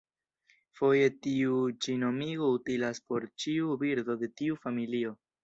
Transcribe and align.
Foje 0.77 1.09
tiu 1.25 1.59
ĉi 1.87 1.95
nomigo 2.05 2.49
utilas 2.61 3.03
por 3.11 3.29
ĉiu 3.45 3.77
birdo 3.85 4.19
de 4.25 4.33
tiu 4.43 4.61
familio. 4.67 5.17